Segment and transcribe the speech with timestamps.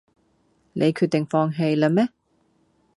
[0.73, 2.07] 你決定放棄啦咩